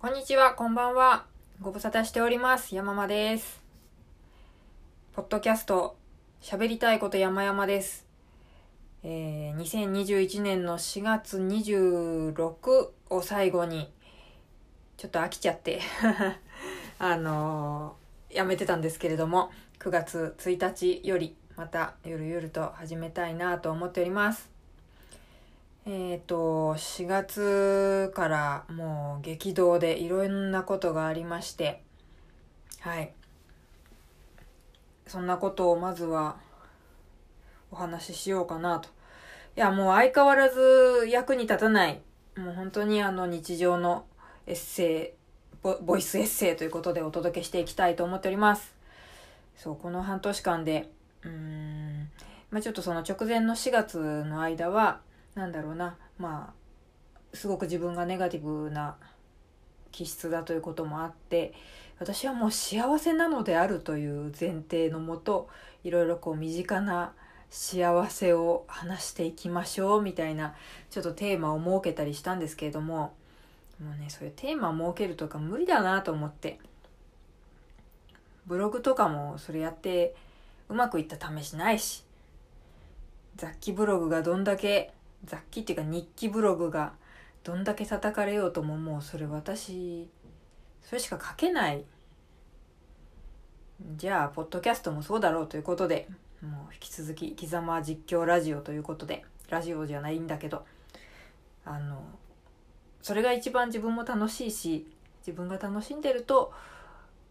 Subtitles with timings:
[0.00, 1.26] こんにちは、こんばんは。
[1.60, 2.74] ご無沙汰しております。
[2.74, 3.62] 山間です。
[5.12, 5.98] ポッドキャスト、
[6.40, 8.06] 喋りたいこと山々です。
[9.02, 13.92] えー、2021年の4月26を最後に、
[14.96, 15.82] ちょっと飽きちゃって、
[16.98, 24.48] あのーやめてたんですけれども、9月1日より、またゆるゆると始めたいなと思っております。
[25.86, 31.82] えっ、と、4月からもう激動でいろんなことがありまして、
[32.80, 33.12] はい。
[35.06, 36.36] そんなことをまずは
[37.70, 38.88] お話ししようかなと。
[39.56, 42.00] いや、もう相変わらず役に立たない、
[42.36, 44.04] もう本当にあの日常の
[44.46, 45.10] エッセイ、
[45.62, 48.74] ボボイスエッセイということでお届けしていきたいと思っております。
[49.56, 50.90] そう、この半年間で、
[51.22, 52.10] うーん、
[52.50, 55.00] まあちょっとその直前の4月の間は、
[55.40, 55.96] なんだろうな。
[56.18, 58.96] まあすごく自分がネガティブな
[59.92, 61.52] 気質だということもあって
[61.98, 65.48] 私はもう幸せなのであるという前提のもと
[65.84, 67.12] いろいろこう身近な
[67.50, 70.54] 幸せを話していきましょうみたいな
[70.90, 73.14] ちょっとテーマを設けたりしたんですけれども
[73.82, 76.58] もうねそういうテーマを設けるとか無理だなと思って
[78.46, 80.14] ブログとかもそれやって
[80.68, 82.04] うまくいった試しないし
[83.36, 84.92] 雑記ブログがどんだけ
[85.24, 86.92] 雑記っていうか日記ブログが
[87.44, 90.08] どんだけ叩かれようとももうそれ私
[90.82, 91.84] それしか書けない
[93.96, 96.08] じゃあポッドキャストもそうだろうということで
[96.42, 100.64] もう引き続き「生き様実況ラジオ」ということでラジオじゃないんだけど
[101.64, 102.02] あの
[103.02, 104.86] それが一番自分も楽しいし
[105.20, 106.52] 自分が楽しんでると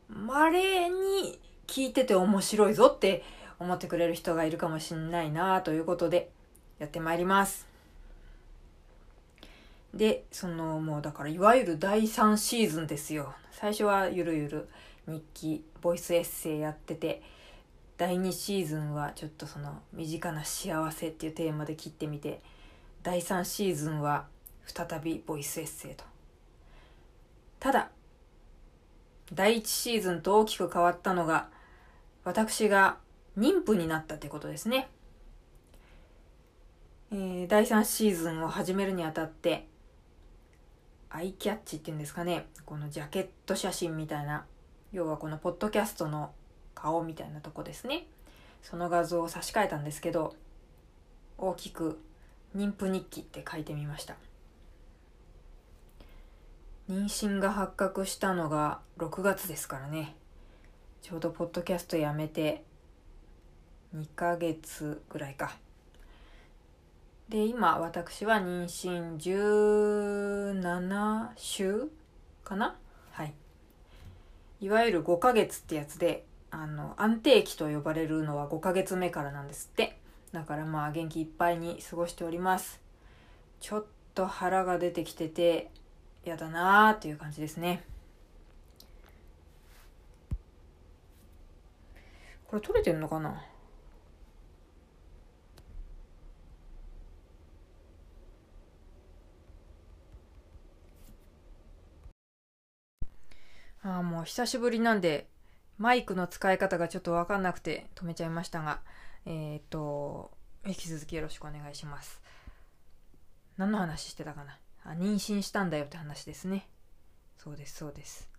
[0.08, 3.24] まれに聞いてて面白いぞって
[3.60, 6.32] 思ってくれる人がいるかもしんないなということで
[6.80, 7.69] やってまいります。
[9.94, 13.34] で、そのもうだからいわゆる第3シーズンですよ。
[13.52, 14.70] 最初はゆるゆる
[15.08, 17.22] 日記、ボイスエッセイやってて、
[17.98, 22.42] 第2シーズンはちょっとその身近な幸せっていうテーマで切ってみて、
[23.04, 24.28] 第3シーズンは
[24.66, 26.06] 再びボイスエッセイと。
[27.60, 27.90] ただ、
[29.34, 31.50] 第1シーズンと大きく変わったのが、
[32.24, 32.98] 私が
[33.38, 34.90] 妊婦になったってことですね。
[37.12, 39.68] えー第3シーズンを始めるにあたって、
[41.12, 44.46] アイキャッチっていうんですかね、このジャケット写真みたいな、
[44.92, 46.32] 要はこのポッドキャストの
[46.76, 48.08] 顔みたいなとこですね。
[48.62, 50.36] その画像を差し替えたんですけど、
[51.38, 52.00] 大きく
[52.56, 54.16] 妊婦日記って書いてみました。
[56.90, 60.16] 妊娠が発覚したのが6月ですからね。
[61.02, 62.64] ちょうどポッドキャストやめて
[63.96, 65.58] 2ヶ月ぐらいか。
[67.30, 71.92] で、今私は妊娠17週
[72.44, 72.76] かな？
[73.12, 73.36] はい。
[74.62, 80.00] いわゆる5ヶ月ってやつで、あの、安定期と呼ばれるのは5ヶ月目からなんですって。
[80.32, 82.82] だからまあ元気いっぱいに過ごしております。
[83.60, 83.86] ちょっ
[84.16, 85.70] と腹が出てきてて、
[86.26, 87.84] やだなーっていう感じですね。
[92.48, 93.40] これ取れてんのかな？
[104.00, 105.30] あ、もう久しぶりなんで、
[105.78, 108.82] マイクの使い方がちょっとわかんなくて止めちゃいましたが、
[109.26, 110.32] えっ、と、
[110.66, 112.22] 引き続きよろしくお願いします。
[113.58, 114.60] 何の話してたかな？
[114.84, 116.68] あ、妊娠したんだよって話ですね。
[117.38, 118.30] そうです、そうです。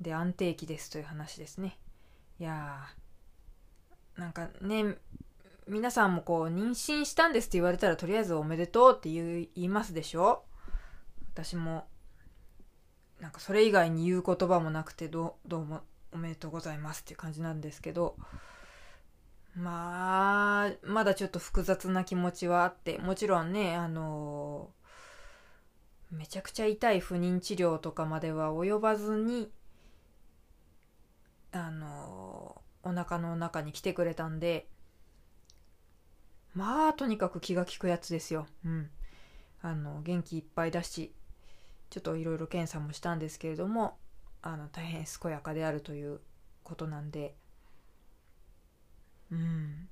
[0.00, 1.78] で、安定期ですという話ですね。
[2.40, 4.96] いやー、なんかね、
[5.66, 10.44] 皆さんもこう、妊娠したんですって言われたら、とりあえずおめでとうって言いますでしょ？
[11.34, 11.86] 私も
[13.20, 15.80] なんかそれ以外に言う言葉もなくてどうどうも
[16.12, 18.16] おめでとうございますっていう感じなんですけど
[19.56, 24.70] まあまだちょっと複雑な気持ちはあってもちろんねあの
[26.10, 29.50] めちゃくちゃ痛い不妊治療とかまでは及ばずに
[31.52, 34.68] あのお腹の中に来てくれたんで
[36.54, 38.46] まあとにかく気が利くやつですよ。
[38.64, 38.90] うん。
[39.60, 41.12] あの元気いっぱいだし
[41.90, 43.96] ちょっといろいろ検査もしたんですけれども
[44.42, 46.20] あの大変健やかであるという
[46.62, 47.34] ことなんで。
[49.30, 49.88] うん。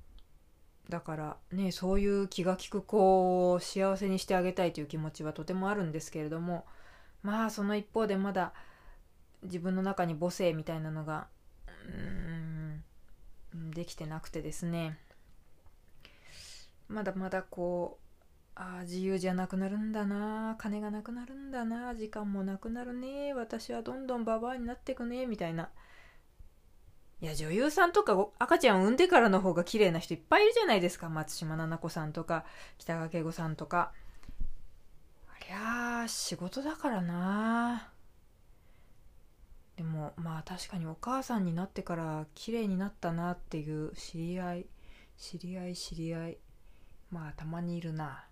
[0.89, 6.65] だからねそういう気が利く子を幸せにしてあげたいという気持ちはとてもあるんですけれども
[7.23, 8.53] まあその一方でまだ
[9.43, 11.27] 自分の中に母性みたいなのが
[13.53, 14.97] うんできてなくてですね。
[16.87, 18.06] まだまだこう
[18.59, 25.69] ああ自由じゃなくなるんだな金がなくなるんだな時間もなくなるね私はどんどんババアになってくねみたいな。
[27.21, 31.07] いや女優さんとか赤ちゃんを産んでからの方が綺麗な人いっぱいいるじゃないですか。
[31.09, 32.45] 松島菜々子さんとか
[32.79, 33.91] 北川景子さんとか。
[35.27, 37.91] ありゃあ仕事だからな
[39.75, 44.65] でもまあ確かにお母さんになってから綺麗になったなっていう知り合い
[45.15, 46.37] 知り合い知り合い。
[47.11, 48.26] まあたまにいるな。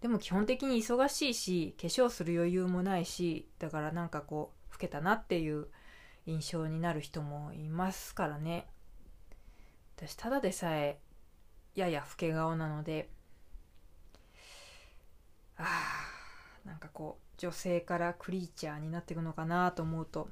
[0.00, 5.66] でも基本的に忙しいし化粧する余裕もないしだからなんかこう老けたなっていう
[6.26, 8.66] 印象になる人もいますからね。
[9.96, 11.00] 私ただでさえ
[11.74, 13.08] やや老け顔なので
[15.56, 20.28] あーなんかこう女性からクリーチャーになっていくのかなと思うと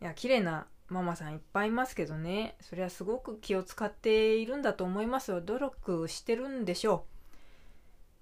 [0.00, 2.56] いや綺麗なママさんいっぱいいますけどね。
[2.60, 5.40] それはすごく気を使っているんだと思いますよ。
[5.40, 7.06] 努力してるんでしょ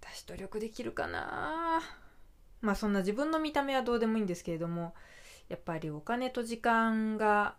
[0.03, 0.07] う。
[0.07, 1.83] 私努力できるかな。
[2.61, 4.95] まあそんな自分の見た目はどうでもいいんですけれども
[5.49, 7.57] やっぱりお金と時間が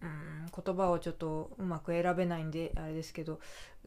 [0.00, 3.40] うん言葉をちょっとうまく選べないんであれですけど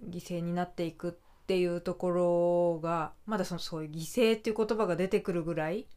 [0.03, 1.11] 犠牲になっていくっ
[1.47, 5.87] ていうところがまだそのそういう犠牲っていう言葉が出てくるぐらい。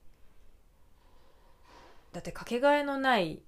[2.12, 3.42] だってかけがえのない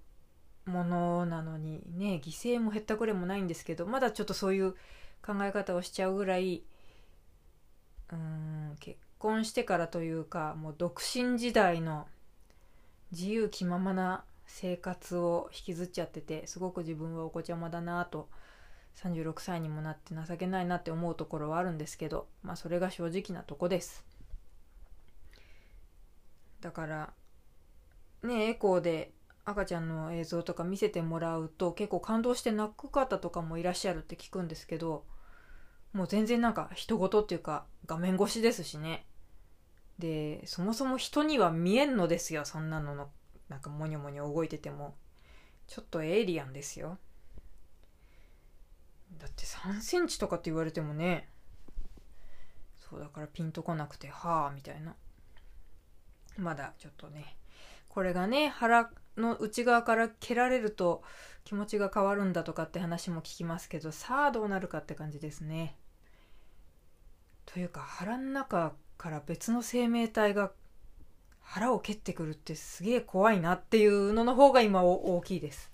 [0.67, 4.73] ものなのにね犠牲も減ったくれもないんですけどまだちょっとそういう
[5.25, 6.63] 考え方をしちゃうぐらい
[8.13, 12.07] うん結婚してからというかもう独身時代の
[13.13, 18.29] 自由気ままな生活を引きずっちゃっててすごく自分はお子ちゃまだなと
[18.97, 24.05] 36歳にもなって情けないなって思うところはあるんですけどまあそれが正直なとこです。
[26.61, 27.13] だから
[28.23, 29.13] ねエコーで
[29.47, 35.05] 赤ちゃんの映像とか見せてもらうと結構感動して泣く方とかもいらっしゃるって聞くんですけど
[35.93, 39.07] もう全然なんか人事っていうか画面越しですしね。
[39.99, 43.09] でそもそも人には見えんのですよそんなのの
[43.49, 44.95] なんかモニョモニョ動いてても。
[45.67, 46.99] ちょっとエイリアンですよ。
[49.19, 51.29] だって3センチとかって言われてもね。
[52.77, 54.95] そうだからピンとこなくてはあみたいな。
[56.37, 57.37] まだちょっとね
[57.89, 61.03] これがね腹の内側から蹴られると
[61.45, 65.77] 気持ちが変わるんだとかって話も聞きますけどさあどうなるかって感じですね。
[67.45, 70.53] というか腹の中から別の生命体が
[71.41, 75.71] 腹を蹴ってくるってすげえ怖いなっていうのの方が今大きいです。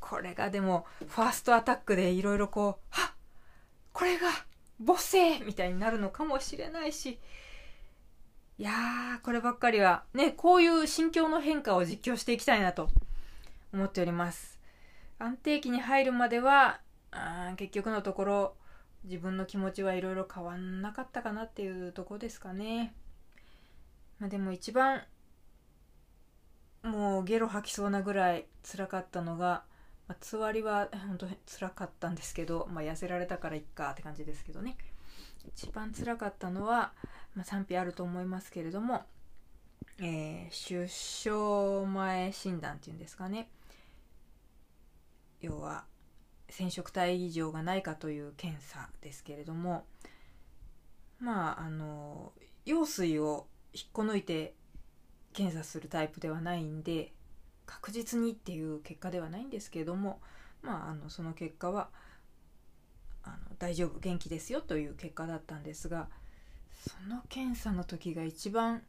[0.00, 3.14] これがでもファーストアタックでいろいろこうはっ
[3.92, 4.28] これが
[4.84, 7.18] 母性みたいになるのかもしれないし
[8.60, 12.90] いやーこればっかりはねこういう心境の変化を実況していきたいなと
[13.72, 14.60] 思っております
[15.18, 16.80] 安定期に入るまでは
[17.10, 18.54] あ結局のところ
[19.04, 22.92] 自分の気持ちはいろいろ変わんなかったかなっていうとこですかね。
[24.18, 25.04] まあ、でも一番
[26.82, 29.64] もうゲロ吐きそうなぐらい辛かったのが、
[30.06, 34.76] まあ、つわりは本当に辛かったんですけど、まあ、痩せられたからいっかって感じですけどね
[35.46, 36.92] 一番辛かったのは、
[37.34, 39.04] まあ、賛否あると思いますけれども、
[39.98, 43.48] えー、出生前診断っていうんですかね。
[45.40, 45.84] 要は
[46.50, 49.86] 染色体異常がないかという検査ですけれども
[51.18, 52.32] まああの
[52.64, 54.54] 羊水を引っこ抜いて
[55.32, 57.12] 検査するタイプではないんで
[57.66, 60.20] 確実にっていう結果ではないんですけれども
[60.62, 61.88] まああのその結果は
[63.22, 66.08] あの大丈夫元気ですよという結果だったんですが
[66.80, 68.82] その検査の時が一番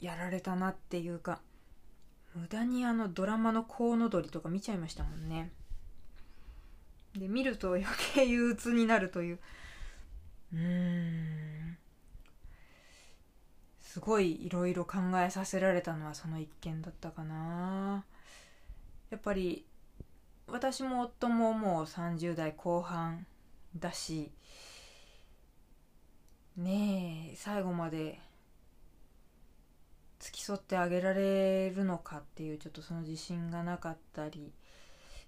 [0.00, 1.40] やられたなっていうか
[2.34, 5.50] 無駄にあのドラマのコウノドリとか見ちゃいましたもんね。
[7.18, 9.38] で見ると余計憂鬱になるという。
[10.52, 11.78] うーん。
[13.80, 18.04] すごいいろいろ考えさせられたのはその一件だったかな。
[19.10, 19.64] やっぱり
[20.46, 23.26] 私も夫ももう30代後半
[23.76, 24.30] だし
[26.58, 28.18] ねえ最後まで
[30.18, 34.52] 付き添ってあげられるのかっていうちょっとその自信がなかったり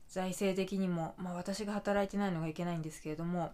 [0.08, 3.52] 財政的にも、まあ、私が働いてないのがいけないんですけれども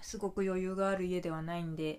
[0.00, 1.98] すごく余裕がある家ではないんで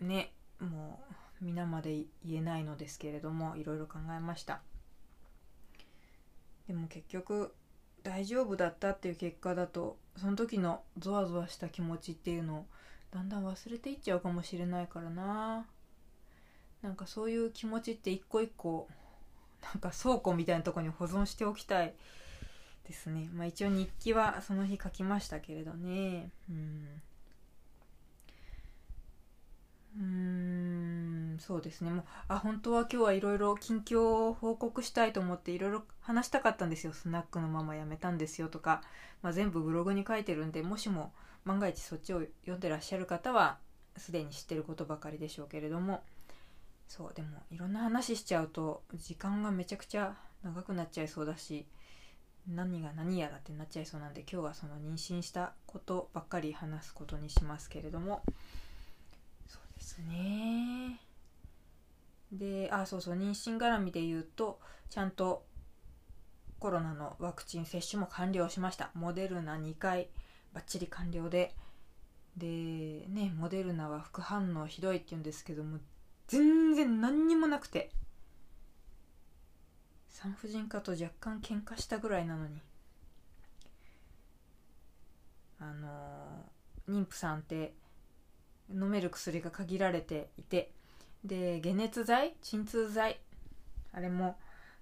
[0.00, 1.00] うんねも
[1.42, 4.62] う皆まで言えないのですけれどもいろいろ考えました。
[6.66, 7.54] でも結局
[8.04, 12.66] 大丈夫だったっていう結果だとその時のゾワゾワした気持ちっていうのを
[13.12, 15.66] だんだん忘れていっちゃうかもしれないからな。
[16.82, 18.88] なんかそういう気持ちって一個一個
[19.62, 21.94] なんか倉庫みたいなとこに保存しておきたい
[22.86, 23.30] ですね。
[23.32, 26.30] まあ一応日記はその日書きましたけれどね。
[26.50, 27.00] うん。
[29.96, 31.90] うんそうですね。
[31.90, 36.92] もうあ本当は今日はいろいろ近況を報告したいと思っていろいろ話したかったんですよ。
[36.92, 38.82] スナックのママ辞めたんですよとか、
[39.22, 41.12] まあ、全部ブログに書いてるんでもしも
[41.44, 43.58] 万が一そっちを読んでらっしゃる方は
[43.96, 46.02] すでに知ってることばかりでしょうけれども。
[46.88, 51.66] そうでもいろんな話しちゃうと時間がめちゃくちゃ長くなっちゃいそうだし
[52.46, 58.22] 何が何やらってなっちゃいそうなんで今日はその妊娠したことばっかり話すことにしますけれども。
[59.94, 61.00] ですね。
[62.32, 64.58] であそうそう妊娠絡みで言うと
[64.90, 65.44] ちゃんと
[66.58, 68.90] コロナのワクチン接種も完了しました。
[68.94, 70.08] モデルナ2回
[70.52, 71.54] バッチリ完了で。
[72.36, 75.78] でねモデルナは副反応ひどいって言うんですけども
[76.26, 77.90] 全然何にもなくて。
[80.08, 82.60] 産婦人科と若干喧嘩したぐらいなのに。
[85.60, 86.50] あの
[86.88, 87.74] 妊婦さんって
[88.70, 90.70] 飲める薬が限られていて
[91.24, 93.18] で解熱剤鎮痛剤
[93.92, 94.36] あれも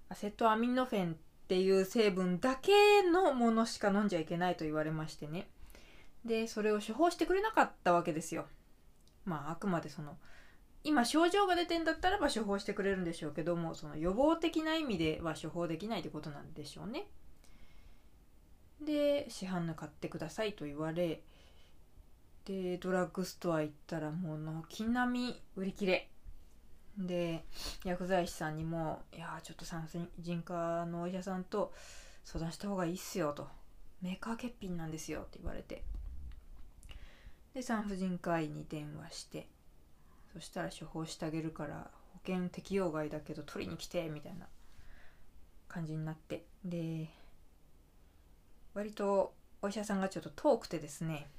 [0.09, 1.15] アセトアミノフェンっ
[1.47, 5.47] ていう成分だけのものしか飲んじゃいけないと言われましてね。
[6.25, 8.45] でそれを処方してくれなかったわけですよ。
[9.25, 10.17] まああくまでその
[10.83, 17.07] 今症状が出てんだったらば処方してくれるんでしょうけどもその予防的な意味では処方できないってことなんでしょうね。
[18.81, 21.21] で市販の買ってくださいと言われ
[22.45, 26.09] でドラッグストア行ったらもう軒並み売り切れ。
[26.97, 27.43] で
[27.83, 31.73] 薬剤師さんにも「いやちょっと産婦人科のお医者さんと
[32.23, 33.47] 相談した方がいいっすよ」と
[34.01, 35.83] 「メーカー欠品なんですよ」って言われて。
[37.53, 39.47] で産婦人科医に電話して
[40.33, 44.47] そしたら処方してあげるから保険適用外だけど取りに来てみたいな
[45.67, 46.45] 感じになって。
[46.65, 47.09] で
[48.73, 51.29] 割とお医者さんがちょっと遠くてですね。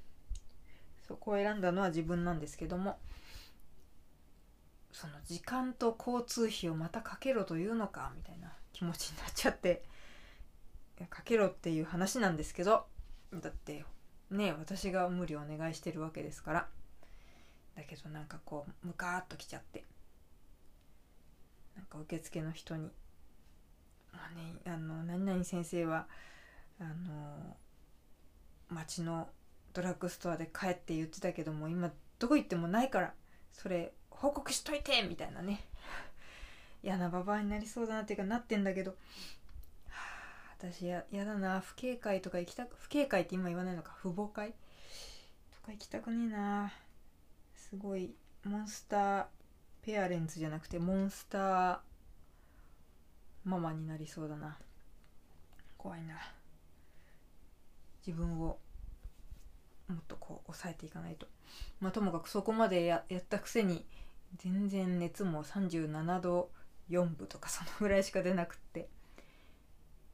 [1.24, 2.98] こを選んだのは自分なんですけども
[4.92, 9.82] その時間と交通費をまたかけろというのかみたいな気持ちになっちゃって
[11.10, 12.86] かけろっていう話なんですけど
[13.32, 13.84] だって
[14.30, 16.68] ね私が無理お願いしてるわけですから
[17.74, 19.84] だけどなんかこうムカーっときちゃって
[21.76, 22.92] なんか受付の人に
[24.12, 26.06] 「まあねあの何々先生は
[26.78, 27.56] あの
[28.68, 29.28] 町の
[29.74, 33.12] ドラッグストアで帰って言ってたけども今どこ行ってもないから
[33.52, 35.60] それ報告しといて!」みたいなね。
[36.82, 38.94] 嫌なババアになりそうだなっていうかなってんだけど、
[40.58, 41.60] 私ややだな。
[41.60, 43.96] 不警戒とか行きたく不警戒って今言わないのか。
[44.02, 44.50] 父母会？
[44.50, 46.72] とか行きたくねえな。
[47.56, 48.14] すごい
[48.44, 49.26] モンスター
[49.82, 51.78] ペアレンツじゃなくてモンスター
[53.44, 54.58] ママになりそうだな。
[55.78, 56.18] 怖いな。
[58.06, 58.58] 自分を
[59.88, 61.26] もっとこう抑えていかないと。
[61.80, 63.84] まあともかくそこまでやったくせに
[64.36, 66.50] 全然熱も37度
[66.90, 68.88] 4分とかそのぐらいしか出なくって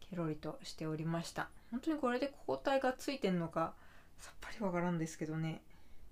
[0.00, 1.49] ケロリとしておりました。
[1.71, 3.75] 本当にこれで抗体がついてんのか
[4.19, 5.62] さっぱりわからんですけどね。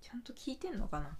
[0.00, 1.17] ちゃんと効いてんのかな。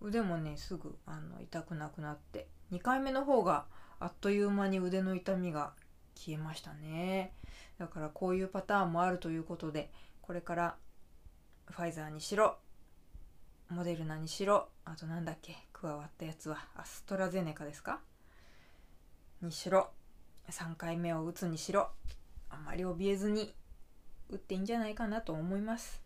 [0.00, 3.64] 腕もねすぐあの痛くなくなって2回目の方が
[3.98, 5.72] あっという間に腕の痛みが
[6.14, 7.32] 消えましたね。
[7.78, 9.90] だからこういうパターンもあるということで
[10.26, 10.76] これから
[11.66, 12.56] ファイザーにしろ
[13.68, 18.00] モデルナにしろあとなんだっけ加わったやつはアストラゼネカですか？
[19.40, 19.90] にしろ
[20.50, 21.90] 3回目を打つにしろ
[22.50, 23.54] あまり怯えずに
[24.28, 26.00] 打っていいんじゃないかなと思います、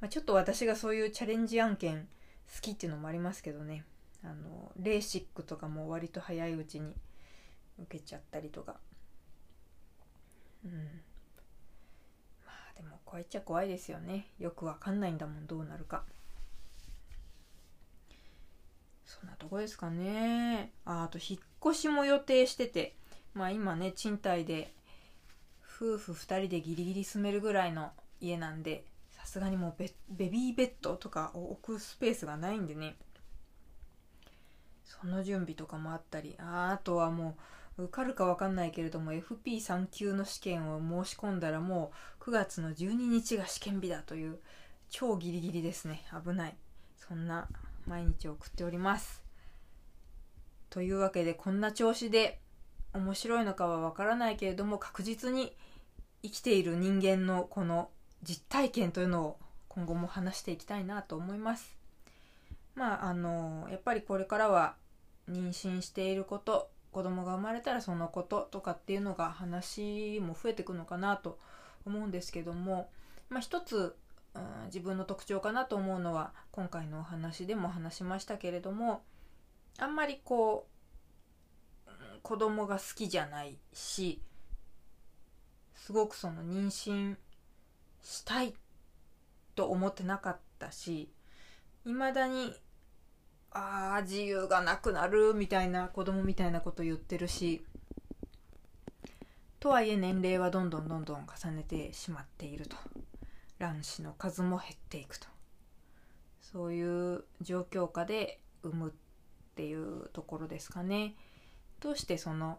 [0.00, 2.08] まあ、ちょっと私がそういうチャレンジ案件
[2.54, 3.84] 好きっていうのもありますけどね。
[4.22, 6.94] あのレーシックとかも割と早いうちに
[7.78, 8.76] 受けちゃったりとか。
[10.64, 11.00] うん。
[13.10, 14.28] 怖いっちゃ怖いですよね。
[14.38, 16.04] よくわかんないんだもんどうなるか。
[19.04, 20.70] そんなとこですかね。
[20.84, 21.40] ああと引っ
[21.72, 22.94] 越しも予定してて。
[23.34, 24.72] まあ今ね賃貸で
[25.64, 27.90] 夫婦2人でギリギリ住めるぐらいの
[28.20, 32.96] 家なんでさすがにもうベベビーベッドとかを置くスペースがないんでね。
[34.84, 37.42] その準備とかもあったりああとはもう
[37.84, 44.38] 受かるか分かんないけれども FP3 級の試験を申し込んだらもう9月の12日が試験日だという
[44.90, 46.02] 超ギリギリですね。
[46.24, 46.54] 危ない。
[46.96, 47.48] そんな
[47.86, 49.22] 毎日を送っております。
[50.68, 52.40] というわけでこんな調子で
[52.92, 55.56] 面白いのかは分からないけれども確実に
[56.22, 57.90] 生きている人間のこの
[58.22, 61.76] 実体験というのを今後も話していきたいなと思います。
[62.74, 64.74] まああのやっぱりこれからは
[65.28, 71.38] 妊娠していること子供が生まれたらそのこととかっていうのが話も増えてくのかなと
[71.86, 72.90] 思うんですけども、
[73.28, 73.96] まあ、一つ、
[74.34, 79.02] うん、自分の特徴かなと思うのは今回のお話でも話しましたけれども
[79.78, 81.90] あんまりこう
[82.22, 84.20] 子供が好きじゃないし
[85.74, 87.16] すごくその妊娠
[88.02, 88.54] したい
[89.54, 91.10] と思ってなかったし
[91.84, 92.52] いまだに
[93.52, 97.64] ああ自由がなくなるみたいな子供みたいなこと言ってるし
[99.58, 102.76] とはいえ年齢はどんどんどんどん重ねてしまっていると。
[103.58, 105.26] 卵子の数も減っていくと。
[106.40, 108.92] そういう状況下で産むっ
[109.54, 111.14] ていうところですかね。
[111.78, 112.58] どうしてその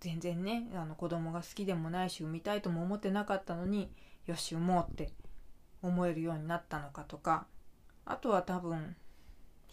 [0.00, 3.90] 全然ねあの子供が好きでもないし産みたいとも思ってなかったのに
[4.26, 5.12] よし産もうって
[5.82, 7.46] 思えるようになったのかとか
[8.04, 8.96] あとは多分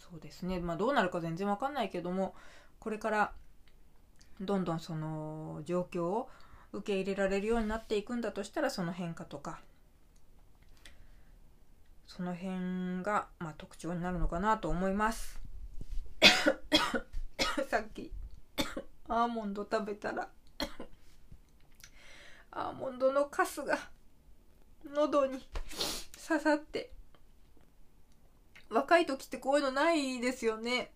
[0.10, 0.60] そうですね。
[0.60, 2.36] まあどうなるか全然わかんないけども
[2.80, 3.32] これから
[4.40, 6.30] どんどんその状況を
[6.74, 9.60] 受け入れられるようになっていくんだとしたらその変化とか
[12.06, 15.40] その辺が、まあ、特徴になるのかなと思います。
[17.70, 18.12] さっき
[19.08, 20.30] アーモンド食べたら
[22.52, 23.78] アーモンドのカスが
[24.86, 25.40] 喉に
[26.28, 26.92] 刺さって
[28.70, 30.92] 若い時ってこういうのないですよね、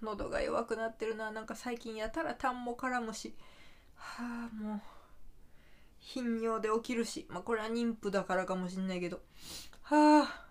[0.00, 1.30] 喉が弱くなってるな。
[1.30, 3.34] なんか最近やたら痰も絡むし
[3.94, 4.80] はあもう
[5.98, 7.26] 頻尿で起きるし。
[7.28, 9.20] まあこれは妊婦だからかもしんないけど。
[9.82, 10.44] はあ。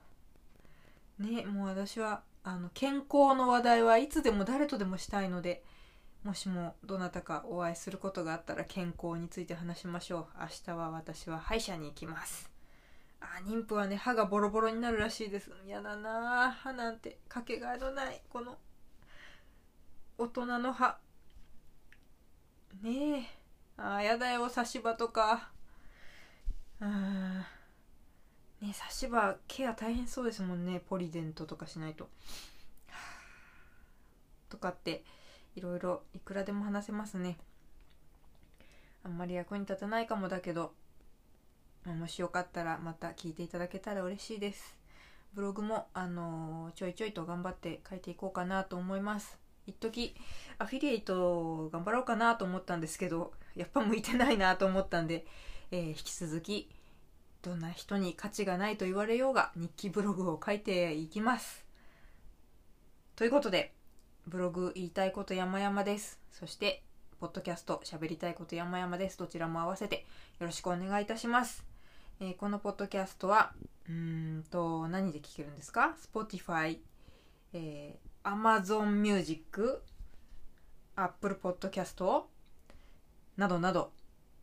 [1.20, 5.64] ねもう私はあの健康の話題はいつでも誰とでもしたいので
[6.24, 10.26] もしもどなたかお会いすることがあったら健康について話しましょう。
[10.42, 12.57] 明日は私は歯医者に行きます。
[13.20, 15.52] あ妊婦はね歯がボロボロになるらしいです。
[15.66, 16.52] 嫌だな。
[16.52, 18.22] 歯なんてかけがえのない。
[18.30, 18.58] この
[20.18, 20.98] 大人の歯。
[22.82, 23.24] ねえ。
[23.78, 25.50] あやだよ差し歯とか。
[26.80, 27.48] あ
[28.62, 30.82] ね差し歯ケア大変そうですもんね。
[30.88, 32.10] ポリデントとかしないと。
[34.50, 35.04] とかって
[35.56, 37.38] いろいろいくらでも話せますね。
[39.04, 40.74] あんまり役に立たないかもだけど。
[41.94, 44.78] もしよかったらまた聞いていただけたら嬉しいです。
[45.34, 49.38] ブログも、あのー、ちょいちょいと頑張って書いていこうかなと思います。
[49.68, 50.16] 一時
[50.58, 55.26] アフィリエイト頑張ろうかなと思ったんですけどやっぱ向いてないなと思ったんで、
[55.72, 56.70] えー、引き続き
[57.42, 61.66] どんな人に価値がないと言われようが日記ブログを書いていきます。
[63.16, 63.74] ということで
[64.26, 66.20] ブログ言いたいこと山々です。
[66.32, 66.84] そして
[67.20, 69.18] ポッドキャスト喋りたいこと山々です。
[69.18, 70.06] どちらも合わせて
[70.40, 71.77] よろしくお願いいたします。
[72.20, 73.54] えー、このポッドキャストは、
[73.88, 76.80] うんと、何で聞けるんですか ?Spotify、
[77.54, 79.84] えー、Amazon Music、
[80.96, 82.24] Apple Podcast
[83.38, 83.92] などなど、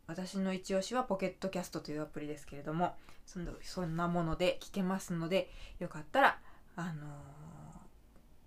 [0.06, 2.94] 私の一押しはポケットキャストというアプリですけれども、
[3.26, 6.38] そんそんなもので聞けますので、よかったら、
[6.76, 6.92] あの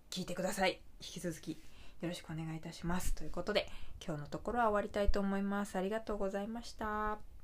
[0.10, 0.80] ー、聞いてください。
[1.02, 1.52] 引き続き
[2.02, 3.14] よろしくお願いいたします。
[3.14, 3.68] ということで、
[4.06, 5.76] 今日のところは終わりたいと思います。
[5.78, 7.37] ありがとうございました。